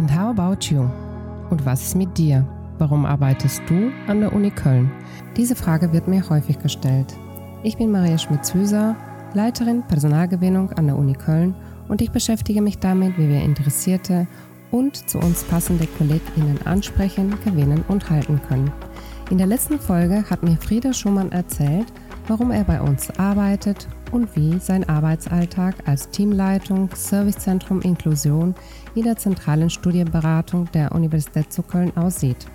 And 0.00 0.10
how 0.10 0.30
about 0.30 0.64
you? 0.70 0.88
Und 1.50 1.66
was 1.66 1.82
ist 1.82 1.94
mit 1.94 2.16
dir? 2.16 2.46
Warum 2.78 3.04
arbeitest 3.04 3.60
du 3.68 3.90
an 4.06 4.20
der 4.20 4.32
Uni 4.32 4.50
Köln? 4.50 4.90
Diese 5.36 5.54
Frage 5.54 5.92
wird 5.92 6.08
mir 6.08 6.26
häufig 6.30 6.58
gestellt. 6.58 7.14
Ich 7.62 7.76
bin 7.76 7.92
Maria 7.92 8.16
Schmitz-Hüser, 8.16 8.96
Leiterin 9.34 9.82
Personalgewinnung 9.82 10.72
an 10.72 10.86
der 10.86 10.96
Uni 10.96 11.12
Köln 11.12 11.54
und 11.88 12.00
ich 12.00 12.10
beschäftige 12.10 12.62
mich 12.62 12.78
damit, 12.78 13.18
wie 13.18 13.28
wir 13.28 13.42
Interessierte 13.42 14.26
und 14.70 14.96
zu 14.96 15.18
uns 15.18 15.44
passende 15.44 15.86
KollegInnen 15.98 16.62
ansprechen, 16.64 17.34
gewinnen 17.44 17.84
und 17.88 18.08
halten 18.08 18.40
können. 18.48 18.72
In 19.28 19.36
der 19.36 19.48
letzten 19.48 19.78
Folge 19.78 20.24
hat 20.30 20.42
mir 20.42 20.56
Frieder 20.56 20.94
Schumann 20.94 21.30
erzählt, 21.30 21.92
warum 22.26 22.52
er 22.52 22.64
bei 22.64 22.80
uns 22.80 23.10
arbeitet 23.18 23.86
und 24.12 24.34
wie 24.36 24.58
sein 24.58 24.88
Arbeitsalltag 24.88 25.74
als 25.86 26.10
Teamleitung 26.10 26.90
Servicezentrum 26.94 27.80
Inklusion 27.82 28.54
in 28.94 29.04
der 29.04 29.16
zentralen 29.16 29.70
Studienberatung 29.70 30.70
der 30.72 30.92
Universität 30.92 31.52
zu 31.52 31.62
Köln 31.62 31.96
aussieht. 31.96 32.46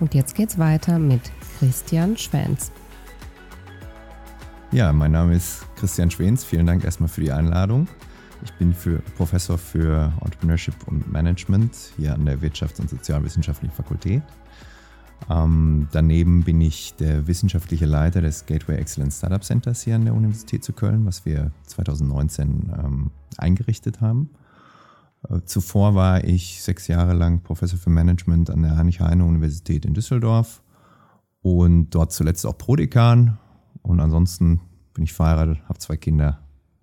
Und 0.00 0.14
jetzt 0.14 0.34
geht's 0.34 0.58
weiter 0.58 0.98
mit 0.98 1.20
Christian 1.58 2.16
Schwenz. 2.16 2.72
Ja, 4.72 4.92
mein 4.92 5.12
Name 5.12 5.34
ist 5.34 5.66
Christian 5.76 6.10
Schwenz. 6.10 6.44
Vielen 6.44 6.66
Dank 6.66 6.84
erstmal 6.84 7.08
für 7.08 7.20
die 7.20 7.32
Einladung. 7.32 7.88
Ich 8.42 8.52
bin 8.54 8.72
für 8.72 9.00
Professor 9.16 9.58
für 9.58 10.12
Entrepreneurship 10.22 10.74
und 10.86 11.12
Management 11.12 11.76
hier 11.96 12.14
an 12.14 12.24
der 12.24 12.38
Wirtschafts- 12.38 12.80
und 12.80 12.88
Sozialwissenschaftlichen 12.88 13.74
Fakultät. 13.74 14.22
Ähm, 15.28 15.88
daneben 15.92 16.44
bin 16.44 16.60
ich 16.60 16.94
der 16.94 17.26
wissenschaftliche 17.26 17.86
Leiter 17.86 18.20
des 18.20 18.46
Gateway 18.46 18.76
Excellence 18.76 19.18
Startup 19.18 19.42
Centers 19.42 19.82
hier 19.82 19.96
an 19.96 20.04
der 20.04 20.14
Universität 20.14 20.64
zu 20.64 20.72
Köln, 20.72 21.04
was 21.04 21.24
wir 21.24 21.52
2019 21.66 22.72
ähm, 22.76 23.10
eingerichtet 23.36 24.00
haben. 24.00 24.30
Äh, 25.28 25.40
zuvor 25.44 25.94
war 25.94 26.24
ich 26.24 26.62
sechs 26.62 26.88
Jahre 26.88 27.12
lang 27.12 27.42
Professor 27.42 27.78
für 27.78 27.90
Management 27.90 28.50
an 28.50 28.62
der 28.62 28.76
Heinrich-Heine-Universität 28.76 29.84
in 29.84 29.94
Düsseldorf 29.94 30.62
und 31.42 31.90
dort 31.90 32.12
zuletzt 32.12 32.46
auch 32.46 32.56
Prodekan. 32.56 33.38
Und 33.82 34.00
ansonsten 34.00 34.60
bin 34.94 35.04
ich 35.04 35.12
verheiratet, 35.12 35.58
habe 35.68 35.78
zwei 35.78 35.96
Kinder. 35.96 36.40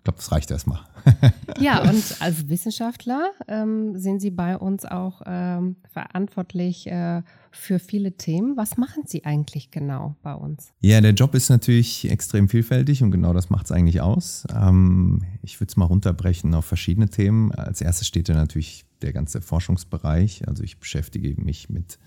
Ich 0.07 0.09
glaube, 0.09 0.19
das 0.19 0.31
reicht 0.31 0.51
erstmal. 0.51 0.79
ja, 1.59 1.81
und 1.81 2.21
als 2.21 2.47
Wissenschaftler 2.47 3.31
ähm, 3.49 3.99
sind 3.99 4.21
Sie 4.21 4.29
bei 4.31 4.57
uns 4.57 4.85
auch 4.85 5.21
ähm, 5.25 5.75
verantwortlich 5.91 6.87
äh, 6.87 7.23
für 7.51 7.77
viele 7.77 8.13
Themen. 8.13 8.55
Was 8.55 8.77
machen 8.77 9.03
Sie 9.05 9.25
eigentlich 9.25 9.69
genau 9.69 10.15
bei 10.23 10.33
uns? 10.33 10.71
Ja, 10.79 11.01
der 11.01 11.11
Job 11.11 11.35
ist 11.35 11.49
natürlich 11.49 12.09
extrem 12.09 12.47
vielfältig 12.47 13.03
und 13.03 13.11
genau 13.11 13.33
das 13.33 13.49
macht 13.49 13.65
es 13.65 13.73
eigentlich 13.73 13.99
aus. 13.99 14.47
Ähm, 14.55 15.23
ich 15.41 15.59
würde 15.59 15.71
es 15.71 15.75
mal 15.75 15.83
runterbrechen 15.83 16.53
auf 16.55 16.63
verschiedene 16.63 17.09
Themen. 17.09 17.51
Als 17.51 17.81
erstes 17.81 18.07
steht 18.07 18.29
da 18.29 18.33
natürlich 18.33 18.85
der 19.01 19.11
ganze 19.11 19.41
Forschungsbereich. 19.41 20.47
Also 20.47 20.63
ich 20.63 20.79
beschäftige 20.79 21.35
mich 21.41 21.69
mit 21.69 21.99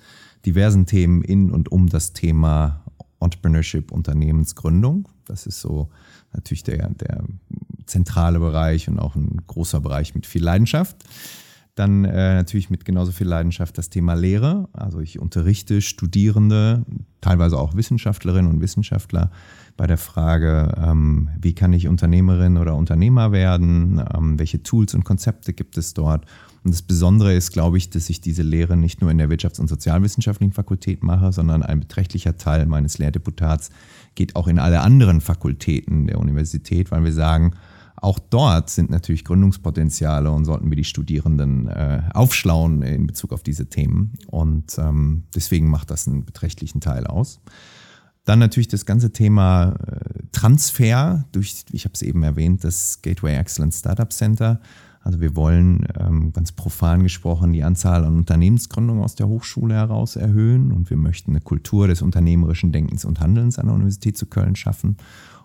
diversen 0.47 0.87
Themen 0.87 1.21
in 1.21 1.51
und 1.51 1.71
um 1.71 1.91
das 1.91 2.15
Thema 2.15 2.83
Entrepreneurship, 3.21 3.93
Unternehmensgründung. 3.93 5.07
Das 5.27 5.47
ist 5.47 5.61
so 5.61 5.91
natürlich 6.33 6.63
der, 6.63 6.89
der 6.89 7.25
zentrale 7.91 8.39
Bereich 8.39 8.89
und 8.89 8.99
auch 8.99 9.15
ein 9.17 9.43
großer 9.47 9.81
Bereich 9.81 10.15
mit 10.15 10.27
viel 10.27 10.43
Leidenschaft. 10.43 10.97
Dann 11.75 12.05
äh, 12.05 12.35
natürlich 12.35 12.69
mit 12.69 12.85
genauso 12.85 13.13
viel 13.13 13.27
Leidenschaft 13.27 13.79
das 13.79 13.91
Thema 13.91 14.15
Lehre. 14.15 14.69
Also 14.73 15.01
ich 15.01 15.19
unterrichte 15.19 15.81
Studierende, 15.81 16.85
teilweise 17.21 17.59
auch 17.59 17.77
Wissenschaftlerinnen 17.77 18.51
und 18.51 18.61
Wissenschaftler 18.61 19.31
bei 19.77 19.87
der 19.87 19.97
Frage, 19.97 20.75
ähm, 20.77 21.31
wie 21.41 21.55
kann 21.55 21.73
ich 21.73 21.89
Unternehmerin 21.89 22.59
oder 22.59 22.75
Unternehmer 22.77 23.33
werden, 23.33 24.03
ähm, 24.15 24.39
welche 24.39 24.63
Tools 24.63 24.95
und 24.95 25.05
Konzepte 25.05 25.53
gibt 25.53 25.79
es 25.79 25.95
dort. 25.95 26.27
Und 26.65 26.75
das 26.75 26.83
Besondere 26.83 27.33
ist, 27.33 27.53
glaube 27.53 27.79
ich, 27.79 27.89
dass 27.89 28.11
ich 28.11 28.21
diese 28.21 28.43
Lehre 28.43 28.77
nicht 28.77 29.01
nur 29.01 29.11
in 29.11 29.17
der 29.17 29.31
Wirtschafts- 29.31 29.61
und 29.61 29.69
Sozialwissenschaftlichen 29.69 30.53
Fakultät 30.53 31.03
mache, 31.03 31.33
sondern 31.33 31.63
ein 31.63 31.81
beträchtlicher 31.81 32.37
Teil 32.37 32.67
meines 32.67 32.99
Lehrdeputats 32.99 33.71
geht 34.15 34.37
auch 34.37 34.49
in 34.49 34.59
alle 34.59 34.81
anderen 34.81 35.21
Fakultäten 35.23 36.09
der 36.09 36.19
Universität, 36.19 36.91
weil 36.91 37.05
wir 37.05 37.13
sagen, 37.13 37.53
auch 38.01 38.19
dort 38.19 38.71
sind 38.71 38.91
natürlich 38.91 39.25
Gründungspotenziale 39.25 40.31
und 40.31 40.45
sollten 40.45 40.71
wir 40.71 40.77
die 40.77 40.85
Studierenden 40.85 41.69
äh, 41.69 42.03
aufschlauen 42.15 42.83
in 42.83 43.07
Bezug 43.07 43.33
auf 43.33 43.43
diese 43.43 43.69
Themen. 43.69 44.15
Und 44.27 44.79
ähm, 44.79 45.25
deswegen 45.35 45.69
macht 45.69 45.91
das 45.91 46.09
einen 46.09 46.25
beträchtlichen 46.25 46.81
Teil 46.81 47.07
aus. 47.07 47.41
Dann 48.25 48.39
natürlich 48.39 48.69
das 48.69 48.87
ganze 48.87 49.13
Thema 49.13 49.75
äh, 49.87 50.23
Transfer 50.33 51.25
durch, 51.33 51.65
ich 51.73 51.85
habe 51.85 51.95
es 51.95 52.03
eben 52.03 52.23
erwähnt, 52.23 52.65
das 52.65 53.03
Gateway 53.03 53.37
Excellence 53.37 53.81
Startup 53.81 54.13
Center. 54.13 54.61
Also 55.03 55.21
wir 55.21 55.35
wollen 55.35 55.87
ähm, 55.99 56.33
ganz 56.33 56.53
profan 56.53 57.03
gesprochen 57.03 57.53
die 57.53 57.65
Anzahl 57.65 58.05
an 58.05 58.17
Unternehmensgründungen 58.17 59.03
aus 59.03 59.15
der 59.15 59.29
Hochschule 59.29 59.75
heraus 59.75 60.17
erhöhen 60.17 60.73
und 60.73 60.91
wir 60.91 60.99
möchten 60.99 61.33
eine 61.33 61.41
Kultur 61.41 61.89
des 61.89 62.03
unternehmerischen 62.03 62.71
Denkens 62.71 63.07
und 63.07 63.21
Handelns 63.21 63.59
an 63.59 63.67
der 63.67 63.75
Universität 63.75 64.19
zu 64.19 64.27
Köln 64.27 64.57
schaffen. 64.57 64.99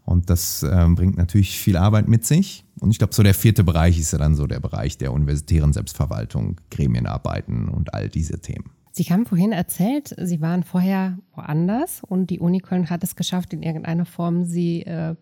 Und 0.05 0.29
das 0.29 0.63
äh, 0.63 0.87
bringt 0.89 1.17
natürlich 1.17 1.59
viel 1.59 1.77
Arbeit 1.77 2.07
mit 2.07 2.25
sich. 2.25 2.63
Und 2.79 2.91
ich 2.91 2.99
glaube, 2.99 3.13
so 3.13 3.23
der 3.23 3.33
vierte 3.33 3.63
Bereich 3.63 3.99
ist 3.99 4.11
ja 4.11 4.19
dann 4.19 4.35
so 4.35 4.45
der 4.45 4.59
Bereich 4.59 4.97
der 4.97 5.11
universitären 5.11 5.73
Selbstverwaltung, 5.73 6.61
Gremienarbeiten 6.69 7.67
und 7.67 7.93
all 7.93 8.09
diese 8.09 8.39
Themen. 8.39 8.71
Sie 8.91 9.03
haben 9.03 9.25
vorhin 9.25 9.51
erzählt, 9.51 10.15
Sie 10.21 10.39
waren 10.39 10.63
vorher 10.63 11.17
woanders 11.33 12.01
und 12.01 12.29
die 12.29 12.39
Uni 12.39 12.59
Köln 12.59 12.89
hat 12.89 13.03
es 13.03 13.15
geschafft, 13.17 13.51
in 13.51 13.61
irgendeiner 13.61 14.05
Form 14.05 14.45
Sie 14.45 14.83
äh, 14.83 15.15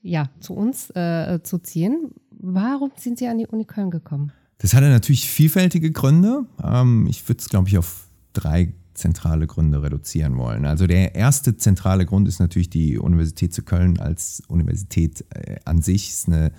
ja, 0.00 0.28
zu 0.40 0.54
uns 0.54 0.90
äh, 0.90 1.40
zu 1.42 1.58
ziehen. 1.58 2.10
Warum 2.30 2.90
sind 2.96 3.18
Sie 3.18 3.28
an 3.28 3.38
die 3.38 3.46
Uni 3.46 3.64
Köln 3.64 3.90
gekommen? 3.90 4.32
Das 4.58 4.74
hatte 4.74 4.88
natürlich 4.88 5.28
vielfältige 5.30 5.92
Gründe. 5.92 6.46
Ähm, 6.62 7.06
ich 7.08 7.28
würde 7.28 7.40
es, 7.40 7.48
glaube 7.48 7.68
ich, 7.68 7.78
auf 7.78 8.08
drei 8.32 8.72
zentrale 9.02 9.46
Gründe 9.46 9.82
reduzieren 9.82 10.38
wollen. 10.38 10.64
Also 10.64 10.86
der 10.86 11.14
erste 11.14 11.56
zentrale 11.56 12.06
Grund 12.06 12.28
ist 12.28 12.38
natürlich 12.38 12.70
die 12.70 12.98
Universität 12.98 13.52
zu 13.52 13.62
Köln 13.62 13.98
als 13.98 14.42
Universität 14.46 15.24
äh, 15.30 15.56
an 15.64 15.82
sich. 15.82 16.10
Ist 16.10 16.28
eine 16.28 16.52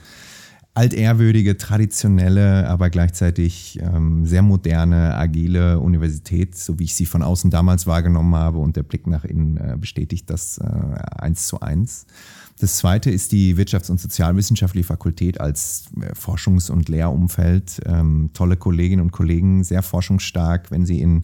altehrwürdige, 0.74 1.58
traditionelle, 1.58 2.68
aber 2.68 2.90
gleichzeitig 2.90 3.80
ähm, 3.82 4.26
sehr 4.26 4.42
moderne, 4.42 5.16
agile 5.16 5.80
Universität, 5.80 6.58
so 6.58 6.80
wie 6.80 6.86
ich 6.86 6.96
sie 6.96 7.06
von 7.06 7.22
außen 7.22 7.50
damals 7.50 7.88
wahrgenommen 7.88 8.36
habe 8.36 8.58
und 8.58 8.76
der 8.76 8.84
Blick 8.84 9.08
nach 9.08 9.24
innen 9.24 9.58
äh, 9.58 9.78
bestätigt 9.80 10.30
das 10.30 10.58
äh, 10.58 10.66
eins 10.66 11.48
zu 11.48 11.62
eins. 11.62 12.06
Das 12.60 12.78
zweite 12.78 13.10
ist 13.10 13.32
die 13.32 13.58
Wirtschafts- 13.58 13.90
und 13.90 14.00
Sozialwissenschaftliche 14.00 14.88
Fakultät 14.88 15.42
als 15.42 15.86
äh, 16.00 16.14
Forschungs- 16.14 16.70
und 16.72 16.88
Lehrumfeld. 16.88 17.82
Ähm, 17.86 18.30
tolle 18.34 18.58
Kolleginnen 18.58 19.02
und 19.02 19.12
Kollegen, 19.12 19.64
sehr 19.64 19.82
forschungsstark. 19.82 20.70
Wenn 20.70 20.86
Sie 20.86 21.02
in 21.02 21.24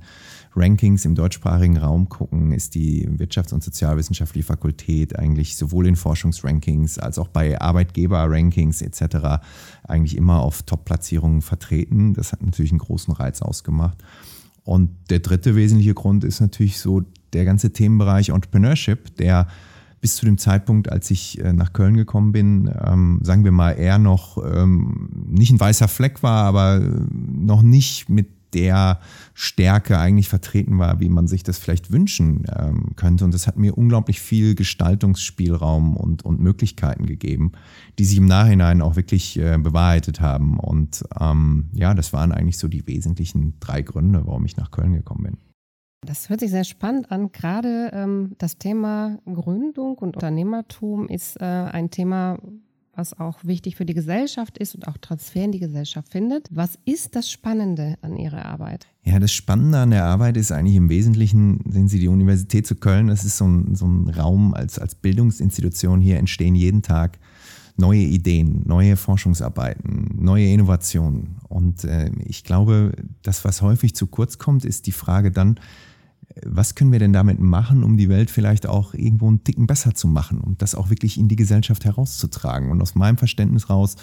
Rankings 0.56 1.06
im 1.06 1.16
deutschsprachigen 1.16 1.78
Raum 1.78 2.09
gucken, 2.09 2.51
ist 2.51 2.73
die 2.73 3.07
Wirtschafts- 3.07 3.53
und 3.53 3.63
Sozialwissenschaftliche 3.63 4.45
Fakultät 4.45 5.17
eigentlich 5.17 5.56
sowohl 5.56 5.88
in 5.88 5.95
Forschungsrankings 5.95 6.97
als 6.97 7.19
auch 7.19 7.28
bei 7.28 7.61
Arbeitgeberrankings 7.61 8.81
etc. 8.81 9.41
eigentlich 9.84 10.17
immer 10.17 10.41
auf 10.41 10.63
Top-Platzierungen 10.63 11.41
vertreten. 11.41 12.13
Das 12.13 12.31
hat 12.31 12.41
natürlich 12.41 12.72
einen 12.72 12.79
großen 12.79 13.13
Reiz 13.13 13.41
ausgemacht. 13.41 13.97
Und 14.63 14.90
der 15.09 15.19
dritte 15.19 15.56
wesentliche 15.56 15.94
Grund 15.94 16.23
ist 16.23 16.41
natürlich 16.41 16.79
so 16.79 17.03
der 17.34 17.46
ganze 17.46 17.72
Themenbereich 17.72 18.29
Entrepreneurship, 18.29 19.16
der 19.17 19.47
bis 20.02 20.16
zu 20.16 20.26
dem 20.26 20.38
Zeitpunkt, 20.38 20.92
als 20.92 21.12
ich 21.12 21.40
äh, 21.40 21.54
nach 21.54 21.74
Köln 21.74 21.96
gekommen 21.98 22.32
bin, 22.32 22.72
ähm, 22.86 23.20
sagen 23.22 23.44
wir 23.44 23.52
mal, 23.52 23.72
eher 23.72 24.00
noch 24.00 24.38
ähm, 24.38 25.10
nicht 25.28 25.52
ein 25.52 25.60
weißer 25.60 25.88
Fleck 25.88 26.24
war, 26.24 26.46
aber 26.46 26.82
noch 27.10 27.62
nicht 27.62 28.09
mit 28.09 28.28
der 28.54 29.00
Stärke 29.34 30.00
eigentlich 30.00 30.30
vertreten 30.30 30.80
war, 30.80 31.00
wie 31.00 31.09
man 31.09 31.28
sich 31.28 31.44
das 31.44 31.58
vielleicht 31.58 31.92
wünschen 31.92 32.46
ähm, 32.58 32.96
könnte. 32.96 33.26
Und 33.26 33.34
das 33.34 33.48
hat 33.48 33.58
mir 33.58 33.78
unglaublich 33.78 34.20
viel 34.20 34.56
Gestaltungsspielraum 34.56 35.96
und, 35.96 36.26
und 36.26 36.40
Möglichkeiten 36.40 37.06
gegeben, 37.06 37.52
die 38.00 38.06
sich 38.06 38.18
im 38.18 38.26
Nachhinein 38.26 38.82
auch 38.82 38.96
wirklich 38.96 39.38
äh, 39.38 39.58
bewahrheitet 39.58 40.22
haben. 40.22 40.59
Und 40.59 41.04
ähm, 41.20 41.70
ja, 41.73 41.94
das 41.94 42.14
waren 42.14 42.32
eigentlich 42.32 42.58
so 42.58 42.68
die 42.68 42.88
wesentlichen 42.88 43.53
drei 43.59 43.82
Gründe, 43.82 44.22
warum 44.26 44.46
ich 44.46 44.58
nach 44.58 44.72
Köln 44.72 44.94
gekommen 44.94 45.23
bin. 45.23 45.48
Das 46.01 46.29
hört 46.29 46.40
sich 46.40 46.51
sehr 46.51 46.63
spannend 46.63 47.11
an. 47.11 47.31
Gerade 47.31 47.91
ähm, 47.93 48.35
das 48.37 48.57
Thema 48.57 49.19
Gründung 49.25 49.97
und 49.97 50.16
Unternehmertum 50.16 51.07
ist 51.07 51.40
äh, 51.41 51.43
ein 51.43 51.90
Thema, 51.90 52.40
was 52.96 53.17
auch 53.19 53.40
wichtig 53.43 53.75
für 53.75 53.85
die 53.85 53.93
Gesellschaft 53.93 54.57
ist 54.57 54.75
und 54.75 54.87
auch 54.87 54.97
Transfer 54.97 55.43
in 55.43 55.51
die 55.51 55.59
Gesellschaft 55.59 56.09
findet. 56.11 56.47
Was 56.51 56.78
ist 56.85 57.16
das 57.16 57.29
Spannende 57.29 57.96
an 58.01 58.17
Ihrer 58.17 58.46
Arbeit? 58.46 58.87
Ja, 59.03 59.19
das 59.19 59.31
Spannende 59.31 59.79
an 59.79 59.91
der 59.91 60.05
Arbeit 60.05 60.37
ist 60.37 60.51
eigentlich 60.51 60.75
im 60.75 60.90
Wesentlichen, 60.90 61.61
sehen 61.69 61.87
Sie 61.87 61.99
die 61.99 62.07
Universität 62.07 62.66
zu 62.66 62.75
Köln, 62.75 63.07
das 63.07 63.25
ist 63.25 63.37
so 63.37 63.46
ein, 63.46 63.75
so 63.75 63.85
ein 63.85 64.09
Raum 64.09 64.53
als, 64.53 64.79
als 64.79 64.96
Bildungsinstitution. 64.96 66.01
Hier 66.01 66.17
entstehen 66.17 66.55
jeden 66.55 66.81
Tag 66.81 67.19
neue 67.79 68.02
Ideen, 68.02 68.61
neue 68.66 68.96
Forschungsarbeiten, 68.96 70.16
neue 70.20 70.47
Innovationen. 70.47 71.37
Und 71.47 71.84
äh, 71.85 72.11
ich 72.26 72.43
glaube, 72.43 72.91
das, 73.23 73.43
was 73.46 73.61
häufig 73.61 73.96
zu 73.96 74.08
kurz 74.08 74.37
kommt, 74.37 74.66
ist 74.66 74.85
die 74.85 74.91
Frage 74.91 75.31
dann, 75.31 75.59
was 76.46 76.76
können 76.76 76.91
wir 76.91 76.99
denn 76.99 77.14
damit 77.14 77.40
machen, 77.40 77.84
um 77.84 77.97
die 77.97 78.09
Welt 78.09 78.29
vielleicht 78.29 78.67
auch 78.67 78.93
irgendwo 78.93 79.28
einen 79.28 79.43
Ticken 79.43 79.66
besser 79.67 79.96
zu 79.96 80.08
machen 80.08 80.40
und 80.41 80.61
das 80.61 80.76
auch 80.76 80.90
wirklich 80.90 81.17
in 81.17 81.28
die 81.28 81.35
Gesellschaft 81.35 81.85
herauszutragen. 81.85 82.70
Und 82.70 82.81
aus 82.81 82.96
meinem 82.96 83.17
Verständnis 83.17 83.70
raus 83.70 83.96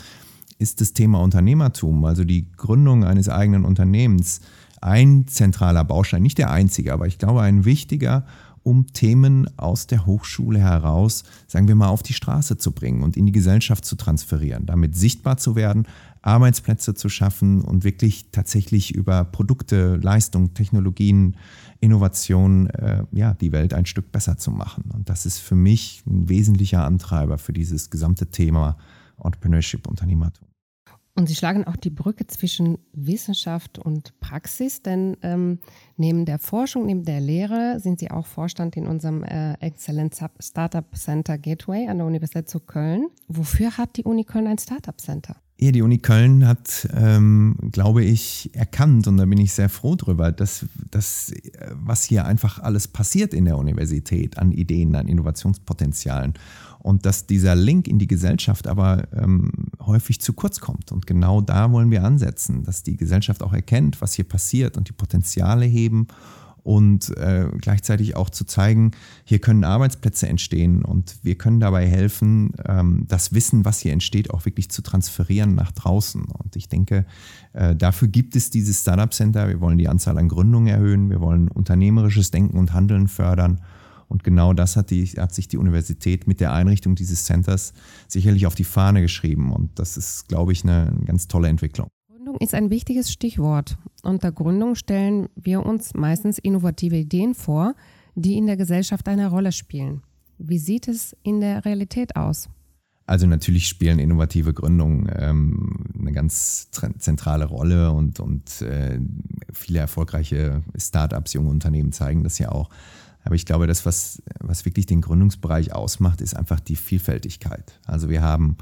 ist 0.59 0.81
das 0.81 0.93
Thema 0.93 1.21
Unternehmertum, 1.23 2.05
also 2.05 2.25
die 2.25 2.51
Gründung 2.53 3.05
eines 3.05 3.29
eigenen 3.29 3.65
Unternehmens, 3.65 4.41
ein 4.83 5.27
zentraler 5.27 5.85
Baustein, 5.85 6.23
nicht 6.23 6.39
der 6.39 6.51
einzige, 6.51 6.93
aber 6.93 7.07
ich 7.07 7.19
glaube 7.19 7.43
ein 7.43 7.65
wichtiger, 7.65 8.25
um 8.67 8.89
Themen 8.93 9.49
aus 9.59 9.87
der 9.87 10.07
Hochschule 10.07 10.59
heraus, 10.59 11.23
sagen 11.47 11.69
wir 11.69 11.77
mal, 11.77 11.87
auf 11.87 12.03
die 12.03 12.15
Straße 12.15 12.59
zu 12.59 12.73
bringen 12.73 13.05
und 13.05 13.17
in 13.17 13.25
die 13.25 13.33
Gesellschaft 13.33 13.85
zu 13.85 13.95
transferieren, 13.95 14.67
damit 14.67 14.97
sichtbar 14.97 15.37
zu 15.37 15.55
werden, 15.55 15.87
Arbeitsplätze 16.23 16.95
zu 16.95 17.09
schaffen 17.09 17.61
und 17.61 17.85
wirklich 17.85 18.33
tatsächlich 18.33 18.93
über 18.93 19.25
Produkte, 19.25 19.97
Leistung, 20.03 20.53
Technologien, 20.55 21.37
Innovation, 21.79 22.69
äh, 22.71 23.05
ja, 23.13 23.35
die 23.35 23.53
Welt 23.53 23.73
ein 23.73 23.87
Stück 23.87 24.11
besser 24.11 24.37
zu 24.37 24.51
machen. 24.51 24.91
Und 24.93 25.09
das 25.09 25.27
ist 25.27 25.39
für 25.39 25.55
mich 25.55 26.03
ein 26.05 26.29
wesentlicher 26.29 26.85
Antreiber 26.85 27.39
für 27.39 27.53
dieses 27.53 27.91
gesamte 27.91 28.27
Thema 28.33 28.77
Entrepreneurship, 29.23 29.87
Unternehmertum. 29.87 30.46
Und 31.17 31.29
Sie 31.29 31.35
schlagen 31.35 31.65
auch 31.65 31.77
die 31.77 31.91
Brücke 31.91 32.27
zwischen 32.27 32.77
Wissenschaft 32.93 33.79
und 33.79 34.21
Praxis, 34.21 34.83
denn 34.83 35.17
ähm, 35.23 35.61
neben 35.97 36.27
der 36.27 36.39
Forschung, 36.39 36.85
neben 36.85 37.05
der 37.05 37.21
Lehre 37.21 37.81
sind 37.81 38.01
Sie 38.01 38.11
auch 38.11 38.27
Vorstand 38.27 38.77
in 38.77 38.87
unserem 38.87 39.25
äh, 39.25 39.55
Excellence 39.55 40.23
Startup 40.41 40.85
Center 40.95 41.39
Gateway 41.39 41.89
an 41.89 41.97
der 41.99 42.07
Universität 42.07 42.51
zu 42.51 42.61
Köln. 42.61 43.09
Wofür 43.29 43.79
hat 43.79 43.97
die 43.97 44.05
Uni 44.05 44.25
Köln 44.25 44.47
ein 44.47 44.59
Startup 44.59 45.01
Center? 45.01 45.37
Ja, 45.59 45.73
die 45.73 45.81
Uni 45.81 45.99
Köln 45.99 46.47
hat, 46.47 46.87
ähm, 46.95 47.57
glaube 47.73 48.05
ich, 48.05 48.51
erkannt, 48.53 49.07
und 49.07 49.17
da 49.17 49.25
bin 49.25 49.39
ich 49.39 49.55
sehr 49.55 49.71
froh 49.71 49.95
drüber, 49.95 50.31
dass, 50.31 50.67
dass 50.91 51.33
was 51.73 52.05
hier 52.05 52.27
einfach 52.27 52.59
alles 52.59 52.89
passiert 52.89 53.33
in 53.33 53.47
der 53.47 53.57
Universität 53.57 54.37
an 54.37 54.53
Ideen, 54.53 54.95
an 54.95 55.09
Innovationspotenzialen 55.09 56.35
und 56.81 57.07
dass 57.07 57.27
dieser 57.27 57.55
Link 57.55 57.89
in 57.89 57.99
die 57.99 58.07
Gesellschaft 58.07 58.67
aber 58.67 59.09
ähm, 59.13 59.51
häufig 59.81 60.21
zu 60.21 60.35
kurz 60.35 60.61
kommt. 60.61 60.93
Und 60.93 61.07
genau 61.07 61.41
da 61.41 61.73
wollen 61.73 61.91
wir 61.91 62.05
ansetzen, 62.05 62.63
dass 62.63 62.83
die 62.83 62.99
Gesellschaft 62.99 63.43
auch 63.43 63.55
erkennt, 63.55 64.03
was 64.03 64.13
hier 64.13 64.27
passiert 64.27 64.77
und 64.77 64.89
die 64.89 64.93
Potenziale 64.93 65.65
heben 65.65 66.07
und 66.67 67.17
äh, 67.17 67.47
gleichzeitig 67.61 68.17
auch 68.17 68.29
zu 68.29 68.45
zeigen, 68.45 68.91
hier 69.23 69.39
können 69.39 69.63
Arbeitsplätze 69.63 70.27
entstehen 70.27 70.85
und 70.85 71.17
wir 71.23 71.37
können 71.37 71.61
dabei 71.61 71.87
helfen, 71.87 72.55
ähm, 72.67 73.05
das 73.07 73.33
Wissen, 73.33 73.65
was 73.65 73.79
hier 73.79 73.93
entsteht, 73.93 74.31
auch 74.31 74.47
wirklich 74.47 74.69
zu 74.69 74.83
transferieren 74.83 75.55
nach 75.55 75.71
draußen. 75.71 76.25
Und 76.25 76.57
ich 76.57 76.69
denke, 76.69 77.07
äh, 77.53 77.77
dafür 77.77 78.09
gibt 78.09 78.35
es 78.35 78.51
dieses 78.51 78.81
Startup 78.81 79.15
Center. 79.15 79.47
Wir 79.47 79.61
wollen 79.61 79.79
die 79.79 79.87
Anzahl 79.87 80.19
an 80.19 80.27
Gründungen 80.27 80.67
erhöhen, 80.67 81.09
wir 81.09 81.21
wollen 81.21 81.47
unternehmerisches 81.47 82.33
Denken 82.33 82.59
und 82.59 82.73
Handeln 82.73 83.07
fördern. 83.07 83.61
Und 84.09 84.25
genau 84.25 84.53
das 84.53 84.75
hat, 84.75 84.91
die, 84.91 85.07
hat 85.07 85.33
sich 85.33 85.47
die 85.47 85.59
Universität 85.59 86.27
mit 86.27 86.41
der 86.41 86.53
Einrichtung 86.53 86.97
dieses 86.97 87.27
Centers 87.27 87.75
sicherlich 88.09 88.45
auf 88.45 88.57
die 88.57 88.65
Fahne 88.65 89.03
geschrieben. 89.03 89.53
Und 89.53 89.79
das 89.79 89.97
ist, 89.97 90.27
glaube 90.27 90.51
ich, 90.51 90.65
eine, 90.65 90.89
eine 90.89 91.05
ganz 91.05 91.29
tolle 91.29 91.47
Entwicklung. 91.47 91.87
Gründung 92.27 92.41
ist 92.45 92.55
ein 92.55 92.71
wichtiges 92.71 93.13
Stichwort. 93.13 93.79
Unter 94.03 94.33
Gründung 94.33 94.75
stellen 94.75 95.29
wir 95.37 95.65
uns 95.65 95.95
meistens 95.95 96.39
innovative 96.39 96.97
Ideen 96.97 97.35
vor, 97.35 97.77
die 98.17 98.37
in 98.37 98.49
der 98.49 98.57
Gesellschaft 98.57 99.07
eine 99.07 99.29
Rolle 99.29 99.53
spielen. 99.53 100.03
Wie 100.37 100.59
sieht 100.59 100.89
es 100.89 101.17
in 101.23 101.41
der 101.41 101.65
Realität 101.65 102.17
aus? 102.17 102.49
Also 103.07 103.29
natürlich 103.29 103.69
spielen 103.69 104.01
innovative 104.01 104.53
Gründungen 104.53 105.09
ähm, 105.17 105.85
eine 105.97 106.11
ganz 106.11 106.69
zentrale 106.99 107.45
Rolle 107.45 107.93
und, 107.93 108.19
und 108.19 108.61
äh, 108.61 108.99
viele 109.53 109.79
erfolgreiche 109.79 110.65
Startups, 110.77 111.33
junge 111.33 111.51
Unternehmen 111.51 111.93
zeigen 111.93 112.25
das 112.25 112.41
ja 112.41 112.51
auch. 112.51 112.71
Aber 113.23 113.37
ich 113.37 113.47
glaube, 113.47 113.69
das, 113.69 113.87
was, 113.87 114.21
was 114.41 114.65
wirklich 114.65 114.87
den 114.87 115.01
Gründungsbereich 115.01 115.73
ausmacht, 115.73 116.21
ist 116.21 116.37
einfach 116.37 116.59
die 116.59 116.75
Vielfältigkeit. 116.75 117.79
Also 117.85 118.09
wir 118.09 118.23
haben 118.23 118.57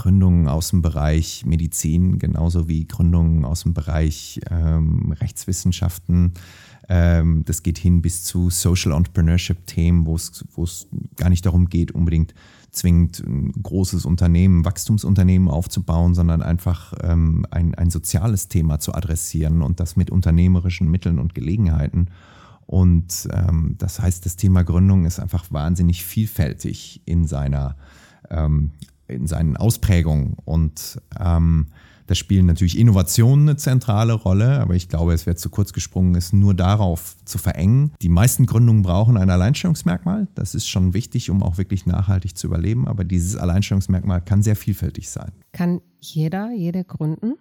Gründungen 0.00 0.48
aus 0.48 0.70
dem 0.70 0.80
Bereich 0.80 1.44
Medizin, 1.44 2.18
genauso 2.18 2.68
wie 2.68 2.86
Gründungen 2.86 3.44
aus 3.44 3.64
dem 3.64 3.74
Bereich 3.74 4.40
ähm, 4.50 5.12
Rechtswissenschaften. 5.12 6.32
Ähm, 6.88 7.42
das 7.44 7.62
geht 7.62 7.76
hin 7.76 8.00
bis 8.00 8.24
zu 8.24 8.48
Social 8.48 8.92
Entrepreneurship-Themen, 8.92 10.06
wo 10.06 10.14
es 10.14 10.88
gar 11.16 11.28
nicht 11.28 11.44
darum 11.44 11.68
geht, 11.68 11.92
unbedingt 11.92 12.32
zwingend 12.70 13.20
ein 13.20 13.52
großes 13.62 14.06
Unternehmen, 14.06 14.64
Wachstumsunternehmen 14.64 15.48
aufzubauen, 15.48 16.14
sondern 16.14 16.40
einfach 16.40 16.94
ähm, 17.02 17.44
ein, 17.50 17.74
ein 17.74 17.90
soziales 17.90 18.48
Thema 18.48 18.78
zu 18.78 18.94
adressieren 18.94 19.60
und 19.60 19.80
das 19.80 19.96
mit 19.96 20.10
unternehmerischen 20.10 20.90
Mitteln 20.90 21.18
und 21.18 21.34
Gelegenheiten. 21.34 22.06
Und 22.64 23.28
ähm, 23.32 23.74
das 23.76 24.00
heißt, 24.00 24.24
das 24.24 24.36
Thema 24.36 24.62
Gründung 24.62 25.04
ist 25.04 25.20
einfach 25.20 25.52
wahnsinnig 25.52 26.06
vielfältig 26.06 27.02
in 27.04 27.26
seiner 27.26 27.76
ähm, 28.30 28.70
in 29.10 29.26
seinen 29.26 29.56
Ausprägungen. 29.56 30.36
Und 30.44 31.00
ähm, 31.18 31.66
da 32.10 32.16
spielen 32.16 32.46
natürlich 32.46 32.76
Innovationen 32.76 33.48
eine 33.48 33.56
zentrale 33.56 34.14
Rolle, 34.14 34.60
aber 34.60 34.74
ich 34.74 34.88
glaube, 34.88 35.12
es 35.14 35.26
wäre 35.26 35.36
zu 35.36 35.48
kurz 35.48 35.72
gesprungen, 35.72 36.16
es 36.16 36.32
nur 36.32 36.54
darauf 36.54 37.14
zu 37.24 37.38
verengen. 37.38 37.92
Die 38.02 38.08
meisten 38.08 38.46
Gründungen 38.46 38.82
brauchen 38.82 39.16
ein 39.16 39.30
Alleinstellungsmerkmal. 39.30 40.26
Das 40.34 40.56
ist 40.56 40.68
schon 40.68 40.92
wichtig, 40.92 41.30
um 41.30 41.40
auch 41.40 41.56
wirklich 41.56 41.86
nachhaltig 41.86 42.36
zu 42.36 42.48
überleben, 42.48 42.88
aber 42.88 43.04
dieses 43.04 43.36
Alleinstellungsmerkmal 43.36 44.22
kann 44.22 44.42
sehr 44.42 44.56
vielfältig 44.56 45.08
sein. 45.08 45.30
Kann 45.52 45.82
jeder, 46.00 46.50
jede 46.50 46.82
gründen? 46.82 47.34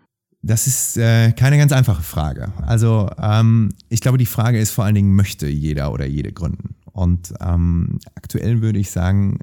Das 0.44 0.68
ist 0.68 0.98
äh, 0.98 1.32
keine 1.32 1.58
ganz 1.58 1.72
einfache 1.72 2.04
Frage. 2.04 2.54
Also 2.66 3.10
ähm, 3.20 3.70
ich 3.90 4.02
glaube, 4.02 4.20
die 4.20 4.28
Frage 4.28 4.60
ist 4.60 4.70
vor 4.70 4.86
allen 4.86 4.94
Dingen, 4.94 5.16
möchte 5.16 5.48
jeder 5.48 5.92
oder 5.92 6.06
jede 6.06 6.32
gründen? 6.32 6.76
Und 6.92 7.34
ähm, 7.42 8.00
aktuell 8.16 8.62
würde 8.62 8.78
ich 8.78 8.92
sagen, 8.92 9.40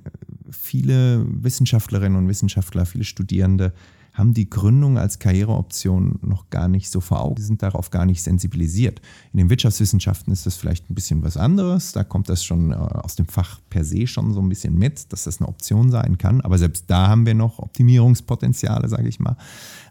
viele 0.60 1.24
Wissenschaftlerinnen 1.28 2.18
und 2.18 2.28
Wissenschaftler, 2.28 2.86
viele 2.86 3.04
Studierende 3.04 3.72
haben 4.16 4.32
die 4.32 4.48
Gründung 4.48 4.96
als 4.96 5.18
Karriereoption 5.18 6.18
noch 6.22 6.48
gar 6.48 6.68
nicht 6.68 6.90
so 6.90 7.00
vor 7.00 7.20
Augen. 7.20 7.36
Sie 7.36 7.46
sind 7.46 7.62
darauf 7.62 7.90
gar 7.90 8.06
nicht 8.06 8.22
sensibilisiert. 8.22 9.02
In 9.34 9.38
den 9.38 9.50
Wirtschaftswissenschaften 9.50 10.32
ist 10.32 10.46
das 10.46 10.56
vielleicht 10.56 10.90
ein 10.90 10.94
bisschen 10.94 11.22
was 11.22 11.36
anderes. 11.36 11.92
Da 11.92 12.02
kommt 12.02 12.30
das 12.30 12.42
schon 12.42 12.72
äh, 12.72 12.76
aus 12.76 13.16
dem 13.16 13.26
Fach 13.26 13.60
per 13.68 13.84
se 13.84 14.06
schon 14.06 14.32
so 14.32 14.40
ein 14.40 14.48
bisschen 14.48 14.78
mit, 14.78 15.12
dass 15.12 15.24
das 15.24 15.38
eine 15.38 15.48
Option 15.48 15.90
sein 15.90 16.16
kann. 16.16 16.40
Aber 16.40 16.56
selbst 16.56 16.84
da 16.86 17.08
haben 17.08 17.26
wir 17.26 17.34
noch 17.34 17.58
Optimierungspotenziale, 17.58 18.88
sage 18.88 19.08
ich 19.08 19.20
mal. 19.20 19.36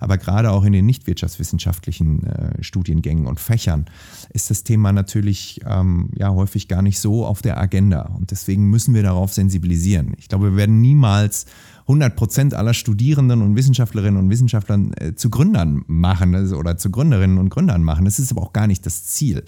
Aber 0.05 0.19
gerade 0.19 0.51
auch 0.51 0.63
in 0.63 0.71
den 0.71 0.85
nicht 0.85 1.07
wirtschaftswissenschaftlichen 1.07 2.27
äh, 2.27 2.63
Studiengängen 2.63 3.25
und 3.25 3.39
Fächern 3.39 3.85
ist 4.29 4.51
das 4.51 4.63
Thema 4.63 4.91
natürlich 4.91 5.61
ähm, 5.65 6.11
ja 6.15 6.29
häufig 6.29 6.67
gar 6.67 6.83
nicht 6.83 6.99
so 6.99 7.25
auf 7.25 7.41
der 7.41 7.59
Agenda. 7.59 8.13
Und 8.15 8.29
deswegen 8.29 8.69
müssen 8.69 8.93
wir 8.93 9.01
darauf 9.01 9.33
sensibilisieren. 9.33 10.13
Ich 10.19 10.27
glaube, 10.27 10.51
wir 10.51 10.57
werden 10.57 10.79
niemals 10.79 11.47
100 11.87 12.15
Prozent 12.15 12.53
aller 12.53 12.75
Studierenden 12.75 13.41
und 13.41 13.55
Wissenschaftlerinnen 13.55 14.19
und 14.19 14.29
Wissenschaftler 14.29 14.79
äh, 14.99 15.15
zu 15.15 15.31
Gründern 15.31 15.83
machen 15.87 16.35
also, 16.35 16.57
oder 16.57 16.77
zu 16.77 16.91
Gründerinnen 16.91 17.39
und 17.39 17.49
Gründern 17.49 17.81
machen. 17.81 18.05
Das 18.05 18.19
ist 18.19 18.31
aber 18.31 18.43
auch 18.43 18.53
gar 18.53 18.67
nicht 18.67 18.85
das 18.85 19.05
Ziel. 19.05 19.43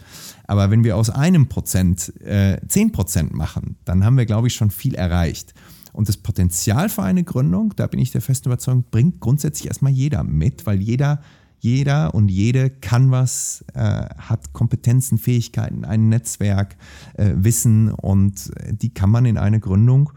Aber 0.47 0.71
wenn 0.71 0.83
wir 0.83 0.97
aus 0.97 1.11
einem 1.11 1.49
Prozent 1.49 2.19
äh, 2.21 2.57
10 2.67 2.93
Prozent 2.93 3.31
machen, 3.31 3.75
dann 3.85 4.03
haben 4.03 4.17
wir, 4.17 4.25
glaube 4.25 4.47
ich, 4.47 4.55
schon 4.55 4.71
viel 4.71 4.95
erreicht. 4.95 5.53
Und 5.97 6.07
das 6.07 6.17
Potenzial 6.17 6.89
für 6.89 7.01
eine 7.01 7.23
Gründung, 7.23 7.73
da 7.75 7.87
bin 7.87 7.99
ich 7.99 8.11
der 8.11 8.21
festen 8.21 8.49
Überzeugung, 8.49 8.85
bringt 8.91 9.19
grundsätzlich 9.19 9.67
erstmal 9.67 9.91
jeder 9.91 10.23
mit, 10.23 10.67
weil 10.67 10.79
jeder 10.79 11.21
jeder 11.59 12.13
und 12.13 12.29
jede 12.29 12.69
kann 12.69 13.09
was, 13.09 13.65
äh, 13.73 13.79
hat 13.79 14.53
Kompetenzen, 14.53 15.17
Fähigkeiten, 15.17 15.85
ein 15.85 16.07
Netzwerk, 16.07 16.77
äh, 17.15 17.33
Wissen 17.35 17.91
und 17.91 18.51
äh, 18.57 18.75
die 18.75 18.93
kann 18.93 19.09
man 19.09 19.25
in 19.25 19.39
eine 19.39 19.59
Gründung 19.59 20.11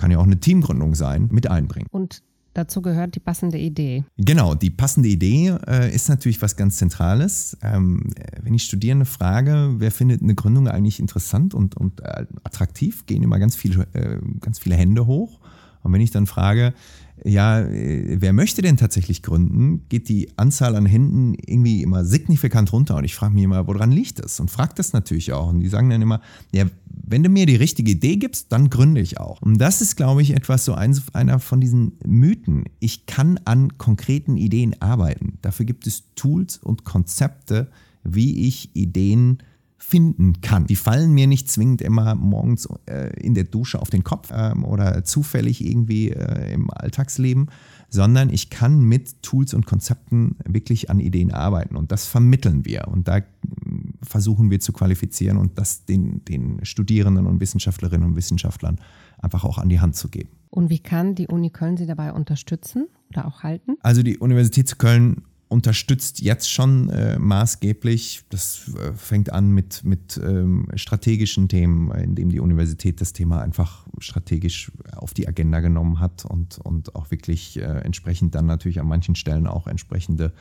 kann 0.00 0.10
ja 0.10 0.18
auch 0.18 0.24
eine 0.24 0.40
Teamgründung 0.40 0.94
sein, 0.94 1.28
mit 1.30 1.50
einbringen. 1.50 1.86
Und 1.90 2.22
dazu 2.54 2.82
gehört 2.82 3.14
die 3.14 3.20
passende 3.20 3.58
Idee. 3.58 4.04
Genau, 4.16 4.54
die 4.54 4.70
passende 4.70 5.08
Idee 5.08 5.54
äh, 5.66 5.94
ist 5.94 6.08
natürlich 6.08 6.40
was 6.42 6.56
ganz 6.56 6.76
Zentrales. 6.76 7.56
Ähm, 7.62 8.12
wenn 8.42 8.54
ich 8.54 8.64
Studierende 8.64 9.04
frage, 9.04 9.74
wer 9.78 9.90
findet 9.90 10.22
eine 10.22 10.34
Gründung 10.34 10.68
eigentlich 10.68 11.00
interessant 11.00 11.54
und, 11.54 11.76
und 11.76 12.00
äh, 12.00 12.26
attraktiv, 12.44 13.06
gehen 13.06 13.22
immer 13.22 13.38
ganz 13.38 13.56
viele, 13.56 13.86
äh, 13.92 14.18
ganz 14.40 14.58
viele 14.58 14.76
Hände 14.76 15.06
hoch. 15.06 15.40
Und 15.82 15.92
wenn 15.92 16.00
ich 16.00 16.10
dann 16.10 16.26
frage, 16.26 16.74
ja, 17.24 17.60
äh, 17.60 18.20
wer 18.20 18.32
möchte 18.32 18.62
denn 18.62 18.76
tatsächlich 18.76 19.22
gründen, 19.22 19.88
geht 19.88 20.08
die 20.08 20.30
Anzahl 20.36 20.76
an 20.76 20.86
Händen 20.86 21.34
irgendwie 21.34 21.82
immer 21.82 22.04
signifikant 22.04 22.72
runter. 22.72 22.96
Und 22.96 23.04
ich 23.04 23.14
frage 23.14 23.34
mich 23.34 23.44
immer, 23.44 23.66
woran 23.66 23.92
liegt 23.92 24.22
das? 24.22 24.40
Und 24.40 24.50
frage 24.50 24.74
das 24.76 24.92
natürlich 24.92 25.32
auch. 25.32 25.48
Und 25.48 25.60
die 25.60 25.68
sagen 25.68 25.90
dann 25.90 26.02
immer, 26.02 26.20
ja, 26.52 26.66
wenn 26.86 27.22
du 27.22 27.28
mir 27.28 27.46
die 27.46 27.56
richtige 27.56 27.92
Idee 27.92 28.16
gibst, 28.16 28.52
dann 28.52 28.70
gründe 28.70 29.00
ich 29.00 29.18
auch. 29.18 29.42
Und 29.42 29.58
das 29.58 29.80
ist, 29.80 29.96
glaube 29.96 30.22
ich, 30.22 30.34
etwas 30.34 30.64
so 30.64 30.74
einer 30.74 31.38
von 31.38 31.60
diesen 31.60 31.92
Mythen. 32.04 32.64
Ich 32.78 33.06
kann 33.06 33.38
an 33.44 33.78
konkreten 33.78 34.36
Ideen 34.36 34.80
arbeiten. 34.80 35.38
Dafür 35.42 35.66
gibt 35.66 35.86
es 35.86 36.04
Tools 36.14 36.58
und 36.58 36.84
Konzepte, 36.84 37.68
wie 38.04 38.46
ich 38.46 38.74
Ideen 38.74 39.38
finden 39.82 40.42
kann. 40.42 40.66
Die 40.66 40.76
fallen 40.76 41.12
mir 41.12 41.26
nicht 41.26 41.50
zwingend 41.50 41.80
immer 41.80 42.14
morgens 42.14 42.68
äh, 42.86 43.18
in 43.18 43.34
der 43.34 43.44
Dusche 43.44 43.80
auf 43.80 43.88
den 43.88 44.04
Kopf 44.04 44.30
ähm, 44.32 44.64
oder 44.64 45.04
zufällig 45.04 45.64
irgendwie 45.64 46.10
äh, 46.10 46.52
im 46.52 46.70
Alltagsleben, 46.70 47.48
sondern 47.88 48.28
ich 48.28 48.50
kann 48.50 48.80
mit 48.82 49.22
Tools 49.22 49.54
und 49.54 49.64
Konzepten 49.64 50.36
wirklich 50.44 50.90
an 50.90 51.00
Ideen 51.00 51.32
arbeiten 51.32 51.76
und 51.76 51.92
das 51.92 52.06
vermitteln 52.06 52.66
wir 52.66 52.88
und 52.88 53.08
da 53.08 53.20
mm, 53.20 53.94
versuchen 54.02 54.50
wir 54.50 54.60
zu 54.60 54.72
qualifizieren 54.72 55.38
und 55.38 55.58
das 55.58 55.86
den, 55.86 56.24
den 56.26 56.64
Studierenden 56.64 57.26
und 57.26 57.40
Wissenschaftlerinnen 57.40 58.06
und 58.06 58.16
Wissenschaftlern 58.16 58.78
einfach 59.18 59.44
auch 59.44 59.56
an 59.56 59.70
die 59.70 59.80
Hand 59.80 59.96
zu 59.96 60.08
geben. 60.08 60.28
Und 60.50 60.68
wie 60.68 60.80
kann 60.80 61.14
die 61.14 61.26
Uni 61.26 61.50
Köln 61.50 61.78
Sie 61.78 61.86
dabei 61.86 62.12
unterstützen 62.12 62.86
oder 63.08 63.26
auch 63.26 63.42
halten? 63.42 63.76
Also 63.80 64.02
die 64.02 64.18
Universität 64.18 64.68
zu 64.68 64.76
Köln 64.76 65.22
unterstützt 65.50 66.20
jetzt 66.20 66.48
schon 66.48 66.90
äh, 66.90 67.18
maßgeblich. 67.18 68.22
Das 68.30 68.70
äh, 68.72 68.92
fängt 68.94 69.32
an 69.32 69.50
mit, 69.50 69.82
mit 69.82 70.18
ähm, 70.22 70.68
strategischen 70.76 71.48
Themen, 71.48 71.90
in 71.90 72.14
dem 72.14 72.30
die 72.30 72.38
Universität 72.38 73.00
das 73.00 73.12
Thema 73.12 73.42
einfach 73.42 73.84
strategisch 73.98 74.70
auf 74.94 75.12
die 75.12 75.26
Agenda 75.26 75.58
genommen 75.58 75.98
hat 75.98 76.24
und, 76.24 76.58
und 76.58 76.94
auch 76.94 77.10
wirklich 77.10 77.58
äh, 77.58 77.62
entsprechend 77.62 78.36
dann 78.36 78.46
natürlich 78.46 78.78
an 78.78 78.86
manchen 78.86 79.16
Stellen 79.16 79.48
auch 79.48 79.66
entsprechende 79.66 80.32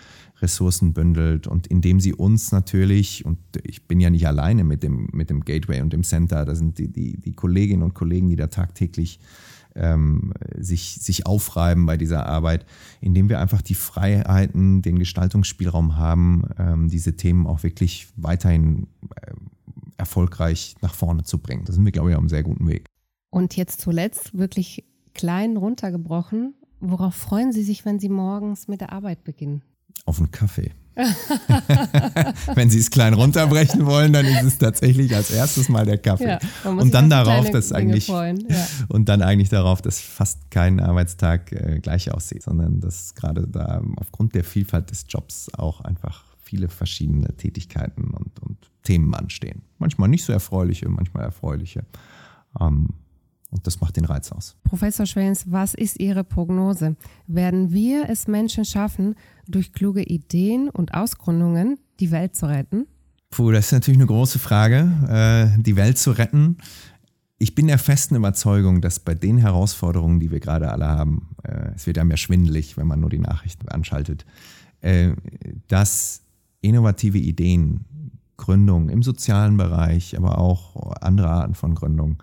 Ressourcen 0.42 0.94
bündelt 0.94 1.48
und 1.48 1.66
indem 1.66 2.00
sie 2.00 2.14
uns 2.14 2.52
natürlich, 2.52 3.26
und 3.26 3.40
ich 3.64 3.88
bin 3.88 4.00
ja 4.00 4.12
nicht 4.12 4.28
alleine 4.28 4.64
mit 4.64 4.84
dem, 4.84 5.10
mit 5.12 5.32
dem 5.32 5.44
Gateway 5.44 5.82
und 5.82 5.92
dem 5.92 6.04
Center, 6.04 6.46
da 6.46 6.54
sind 6.54 6.78
die, 6.78 6.88
die, 6.88 7.18
die 7.18 7.34
Kolleginnen 7.34 7.82
und 7.82 7.96
Kollegen, 7.96 8.30
die 8.30 8.36
da 8.36 8.46
tagtäglich 8.46 9.20
ähm, 9.76 10.34
sich, 10.58 11.00
sich 11.02 11.26
aufreiben 11.26 11.86
bei 11.86 11.98
dieser 11.98 12.26
Arbeit, 12.26 12.66
indem 13.02 13.30
wir 13.30 13.40
einfach 13.40 13.62
die 13.62 13.76
Freiheiten, 13.76 14.82
den 14.82 15.00
Gestaltungsspielraum 15.00 15.98
haben, 15.98 16.44
ähm, 16.58 16.90
diese 16.90 17.16
Themen 17.16 17.48
auch 17.48 17.64
wirklich 17.64 18.08
weiterhin 18.16 18.88
äh, 19.16 19.34
erfolgreich 19.98 20.76
nach 20.82 20.94
vorne 20.94 21.24
zu 21.24 21.38
bringen. 21.38 21.66
Da 21.66 21.74
sind 21.74 21.86
wir, 21.86 21.92
glaube 21.92 22.10
ich, 22.10 22.16
auf 22.16 22.22
einem 22.22 22.30
sehr 22.30 22.44
guten 22.44 22.68
Weg. 22.68 22.86
Und 23.30 23.56
jetzt 23.56 23.82
zuletzt 23.82 24.38
wirklich 24.38 24.86
klein 25.14 25.58
runtergebrochen. 25.58 26.56
Worauf 26.80 27.14
freuen 27.14 27.52
Sie 27.52 27.64
sich, 27.64 27.86
wenn 27.86 28.00
Sie 28.00 28.10
morgens 28.10 28.68
mit 28.68 28.82
der 28.82 28.94
Arbeit 28.94 29.24
beginnen? 29.24 29.62
Auf 30.06 30.20
einen 30.20 30.32
Kaffee. 30.32 30.72
Wenn 32.56 32.70
Sie 32.70 32.80
es 32.80 32.90
klein 32.92 33.14
runterbrechen 33.14 33.86
wollen, 33.86 34.14
dann 34.14 34.26
ist 34.26 34.44
es 34.44 34.58
tatsächlich 34.58 35.16
als 35.16 35.32
erstes 35.32 35.70
mal 35.70 35.86
der 35.86 35.98
Kaffee. 35.98 36.38
Ja, 36.64 36.70
und 36.70 36.94
dann 36.94 37.10
darauf, 37.10 37.50
dass 37.52 37.72
eigentlich 37.72 38.08
ja. 38.08 38.34
und 38.90 39.10
dann 39.10 39.22
eigentlich 39.22 39.50
darauf, 39.50 39.82
dass 39.82 40.00
fast 40.00 40.52
kein 40.52 40.80
Arbeitstag 40.80 41.52
äh, 41.52 41.80
gleich 41.82 42.12
aussieht, 42.12 42.44
sondern 42.44 42.80
dass 42.80 43.16
gerade 43.16 43.48
da 43.48 43.82
aufgrund 43.98 44.36
der 44.36 44.44
Vielfalt 44.44 44.92
des 44.92 45.06
Jobs 45.08 45.50
auch 45.54 45.82
einfach 45.82 46.26
viele 46.42 46.68
verschiedene 46.68 47.36
Tätigkeiten 47.38 48.12
und, 48.12 48.40
und 48.42 48.58
Themen 48.84 49.14
anstehen. 49.14 49.62
Manchmal 49.78 50.10
nicht 50.10 50.26
so 50.26 50.34
erfreuliche, 50.34 50.90
manchmal 50.90 51.24
erfreuliche. 51.24 51.86
Ähm, 52.60 52.90
und 53.52 53.66
das 53.66 53.82
macht 53.82 53.98
den 53.98 54.06
Reiz 54.06 54.32
aus. 54.32 54.56
Professor 54.64 55.06
Schwens, 55.06 55.46
was 55.48 55.74
ist 55.74 56.00
Ihre 56.00 56.24
Prognose? 56.24 56.96
Werden 57.28 57.72
wir 57.72 58.10
es 58.10 58.28
Menschen 58.28 58.66
schaffen, 58.66 59.16
durch 59.48 59.74
kluge 59.74 60.04
Ideen 60.04 60.70
und 60.70 60.94
Ausgründungen 60.94 61.80
die 62.00 62.12
Welt 62.12 62.36
zu 62.36 62.48
retten? 62.48 62.86
Puh, 63.32 63.52
das 63.52 63.68
ist 63.68 63.72
natürlich 63.72 63.98
eine 63.98 64.08
große 64.08 64.40
Frage, 64.40 65.54
äh, 65.58 65.62
die 65.62 65.76
Welt 65.76 65.98
zu 65.98 66.12
retten. 66.12 66.58
Ich 67.38 67.56
bin 67.56 67.68
der 67.68 67.78
festen 67.78 68.16
Überzeugung, 68.16 68.82
dass 68.82 69.00
bei 69.00 69.16
den 69.16 69.38
Herausforderungen, 69.38 70.20
die 70.20 70.32
wir 70.32 70.40
gerade 70.40 70.72
alle 70.72 70.88
haben, 70.88 71.30
äh, 71.44 71.72
es 71.76 71.88
wird 71.88 71.98
einem 71.98 72.12
ja 72.12 72.18
schwindelig, 72.18 72.78
wenn 72.78 72.88
man 72.88 73.00
nur 73.00 73.10
die 73.10 73.20
Nachrichten 73.20 73.68
anschaltet, 73.70 74.26
äh, 74.82 75.14
dass 75.68 76.22
innovative 76.62 77.18
Ideen, 77.18 77.86
Gründungen 78.38 78.90
im 78.90 79.04
sozialen 79.04 79.58
Bereich, 79.58 80.18
aber 80.18 80.38
auch 80.38 80.94
andere 81.02 81.30
Arten 81.30 81.56
von 81.56 81.76
Gründungen, 81.76 82.18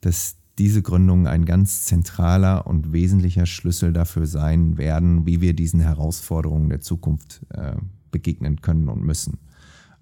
dass 0.00 0.39
diese 0.60 0.82
Gründungen 0.82 1.26
ein 1.26 1.46
ganz 1.46 1.86
zentraler 1.86 2.66
und 2.66 2.92
wesentlicher 2.92 3.46
Schlüssel 3.46 3.94
dafür 3.94 4.26
sein 4.26 4.76
werden, 4.76 5.24
wie 5.24 5.40
wir 5.40 5.54
diesen 5.54 5.80
Herausforderungen 5.80 6.68
der 6.68 6.82
Zukunft 6.82 7.40
äh, 7.48 7.72
begegnen 8.10 8.60
können 8.60 8.88
und 8.90 9.02
müssen. 9.02 9.38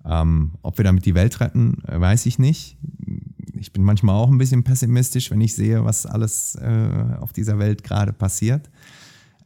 Ähm, 0.04 0.52
ob 0.62 0.76
wir 0.76 0.84
damit 0.84 1.06
die 1.06 1.14
Welt 1.14 1.38
retten, 1.38 1.80
äh, 1.86 2.00
weiß 2.00 2.26
ich 2.26 2.40
nicht. 2.40 2.76
Ich 3.54 3.72
bin 3.72 3.84
manchmal 3.84 4.16
auch 4.16 4.28
ein 4.28 4.38
bisschen 4.38 4.64
pessimistisch, 4.64 5.30
wenn 5.30 5.40
ich 5.40 5.54
sehe, 5.54 5.84
was 5.84 6.06
alles 6.06 6.56
äh, 6.56 7.16
auf 7.20 7.32
dieser 7.32 7.60
Welt 7.60 7.84
gerade 7.84 8.12
passiert. 8.12 8.68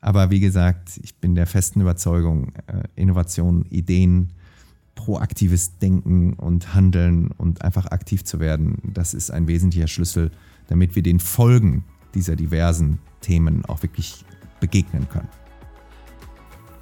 Aber 0.01 0.31
wie 0.31 0.41
gesagt, 0.41 0.99
ich 1.03 1.17
bin 1.17 1.35
der 1.35 1.47
festen 1.47 1.83
Überzeugung, 1.83 2.55
äh, 2.69 2.85
Innovation, 2.97 3.67
Ideen, 3.67 4.33
proaktives 4.95 5.77
Denken 5.79 6.33
und 6.33 6.75
Handeln 6.75 7.33
und 7.33 7.61
einfach 7.61 7.87
aktiv 7.87 8.25
zu 8.25 8.41
werden, 8.41 8.79
das 8.95 9.13
ist 9.13 9.31
ein 9.31 9.47
wesentlicher 9.47 9.89
Schlüssel 9.89 10.31
damit 10.69 10.97
wir 10.97 11.03
den 11.03 11.21
Folgen 11.21 11.85
dieser 12.15 12.37
diversen 12.37 12.99
Themen 13.21 13.65
auch 13.67 13.83
wirklich 13.83 14.25
begegnen 14.61 15.09
können. 15.09 15.29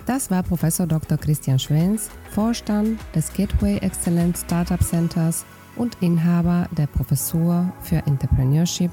Das 0.07 0.31
war 0.31 0.43
Professor 0.43 0.87
Dr. 0.87 1.19
Christian 1.19 1.59
Schwens, 1.59 2.11
Vorstand 2.31 2.99
des 3.15 3.33
Gateway 3.33 3.79
Excellence 3.79 4.41
Startup 4.41 4.83
Centers 4.83 5.45
und 5.77 5.97
Inhaber 6.01 6.69
der 6.77 6.87
Professur 6.87 7.73
für 7.81 7.97
Entrepreneurship 8.07 8.91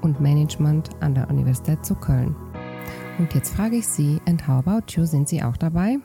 und 0.00 0.20
Management 0.20 0.90
an 1.00 1.14
der 1.14 1.28
Universität 1.28 1.84
zu 1.84 1.94
Köln. 1.94 2.34
Und 3.18 3.32
jetzt 3.34 3.54
frage 3.54 3.76
ich 3.76 3.86
Sie, 3.86 4.20
and 4.26 4.46
how 4.46 4.66
about 4.66 4.92
you, 4.94 5.04
sind 5.04 5.28
Sie 5.28 5.42
auch 5.42 5.56
dabei? 5.56 5.98